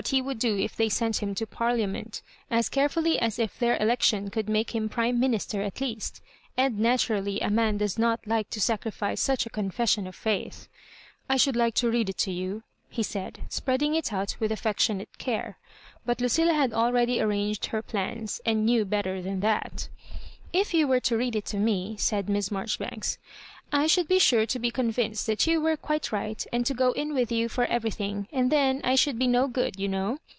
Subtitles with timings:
[0.09, 4.31] he would do if they sent him to Parliament, as carefuUy as if their election
[4.31, 6.23] could make him Prime Minis ter at least;
[6.57, 10.67] and n&tj:*lly a man does not like to sacrifice* such a cohlt^tsion of faith."
[11.29, 15.19] I should like to read it to you," he said, spreading it out with aflfectionate
[15.19, 15.59] care;
[16.03, 19.87] but Lucilla had already arranged her plans^ and knew better than that"
[20.61, 23.17] If you were to read it to me," said Miss Marjoribanks,"
[23.73, 26.91] I should be sure to be convinced that you were quite right, and to go
[26.91, 30.17] in with you for everything, and then I should be no good, you know.